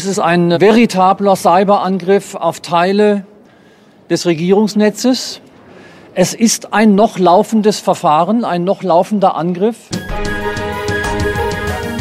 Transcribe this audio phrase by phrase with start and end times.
[0.00, 3.26] Es ist ein veritabler Cyberangriff auf Teile
[4.08, 5.42] des Regierungsnetzes.
[6.14, 9.76] Es ist ein noch laufendes Verfahren, ein noch laufender Angriff.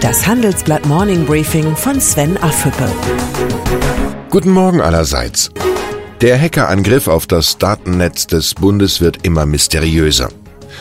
[0.00, 2.88] Das Handelsblatt Morning Briefing von Sven Affüppe.
[4.30, 5.50] Guten Morgen allerseits.
[6.20, 10.28] Der Hackerangriff auf das Datennetz des Bundes wird immer mysteriöser.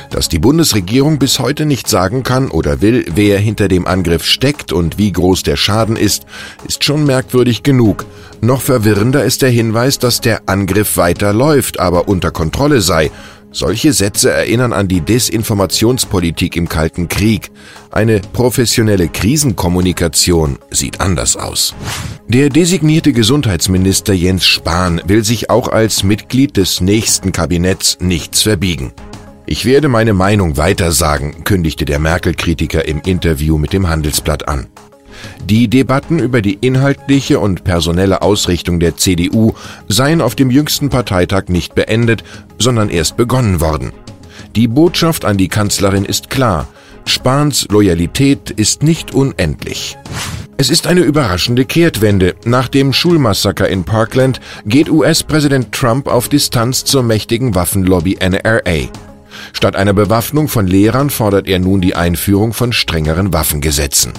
[0.10, 4.74] Dass die Bundesregierung bis heute nicht sagen kann oder will, wer hinter dem Angriff steckt
[4.74, 6.26] und wie groß der Schaden ist,
[6.68, 8.06] ist schon merkwürdig genug.
[8.42, 13.12] Noch verwirrender ist der Hinweis, dass der Angriff weiter läuft, aber unter Kontrolle sei.
[13.52, 17.50] Solche Sätze erinnern an die Desinformationspolitik im Kalten Krieg.
[17.90, 21.74] Eine professionelle Krisenkommunikation sieht anders aus.
[22.28, 28.94] Der designierte Gesundheitsminister Jens Spahn will sich auch als Mitglied des nächsten Kabinetts nichts verbiegen.
[29.52, 34.68] Ich werde meine Meinung weitersagen, kündigte der Merkel-Kritiker im Interview mit dem Handelsblatt an.
[35.44, 39.54] Die Debatten über die inhaltliche und personelle Ausrichtung der CDU
[39.88, 42.24] seien auf dem jüngsten Parteitag nicht beendet,
[42.60, 43.92] sondern erst begonnen worden.
[44.56, 46.68] Die Botschaft an die Kanzlerin ist klar.
[47.06, 49.98] Spahns Loyalität ist nicht unendlich.
[50.58, 52.36] Es ist eine überraschende Kehrtwende.
[52.46, 58.92] Nach dem Schulmassaker in Parkland geht US-Präsident Trump auf Distanz zur mächtigen Waffenlobby NRA.
[59.54, 64.14] Statt einer Bewaffnung von Lehrern fordert er nun die Einführung von strengeren Waffengesetzen.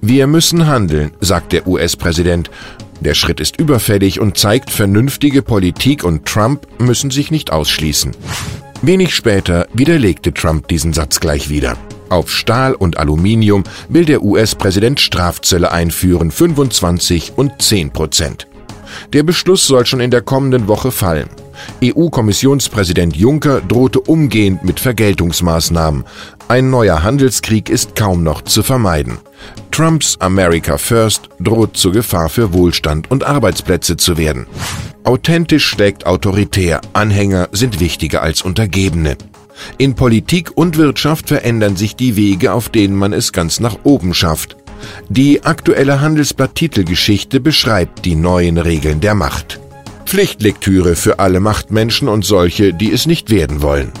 [0.00, 2.50] Wir müssen handeln, sagt der US-Präsident.
[3.00, 8.12] Der Schritt ist überfällig und zeigt, vernünftige Politik und Trump müssen sich nicht ausschließen.
[8.82, 11.76] Wenig später widerlegte Trump diesen Satz gleich wieder.
[12.10, 18.46] Auf Stahl und Aluminium will der US-Präsident Strafzölle einführen, 25 und 10 Prozent.
[19.12, 21.28] Der Beschluss soll schon in der kommenden Woche fallen.
[21.82, 26.04] EU-Kommissionspräsident Juncker drohte umgehend mit Vergeltungsmaßnahmen.
[26.48, 29.18] Ein neuer Handelskrieg ist kaum noch zu vermeiden.
[29.70, 34.46] Trumps America First droht zur Gefahr für Wohlstand und Arbeitsplätze zu werden.
[35.04, 39.16] Authentisch schlägt autoritär, Anhänger sind wichtiger als Untergebene.
[39.78, 44.14] In Politik und Wirtschaft verändern sich die Wege, auf denen man es ganz nach oben
[44.14, 44.56] schafft.
[45.08, 49.59] Die aktuelle Handelsblatt-Titelgeschichte beschreibt die neuen Regeln der Macht.
[50.10, 53.92] Pflichtlektüre für alle Machtmenschen und solche, die es nicht werden wollen.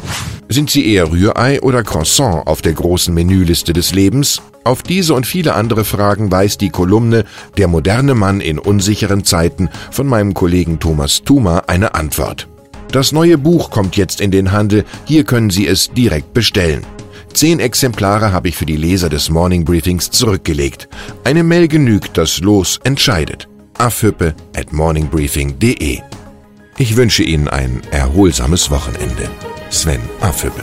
[0.48, 4.42] Sind Sie eher Rührei oder Croissant auf der großen Menüliste des Lebens?
[4.64, 7.26] Auf diese und viele andere Fragen weist die Kolumne
[7.58, 12.48] Der moderne Mann in unsicheren Zeiten von meinem Kollegen Thomas Thuma eine Antwort.
[12.90, 16.84] Das neue Buch kommt jetzt in den Handel, hier können Sie es direkt bestellen.
[17.34, 20.88] Zehn Exemplare habe ich für die Leser des Morning Briefings zurückgelegt.
[21.22, 23.46] Eine Mail genügt, das Los entscheidet
[23.80, 26.00] afhüppe at morningbriefing.de.
[26.76, 29.28] Ich wünsche Ihnen ein erholsames Wochenende.
[29.70, 30.62] Sven Afhüppe.